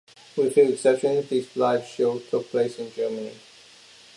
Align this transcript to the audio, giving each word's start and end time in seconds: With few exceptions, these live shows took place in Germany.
With 0.35 0.55
few 0.55 0.69
exceptions, 0.69 1.29
these 1.29 1.55
live 1.55 1.85
shows 1.85 2.27
took 2.31 2.49
place 2.49 2.79
in 2.79 2.91
Germany. 2.91 3.35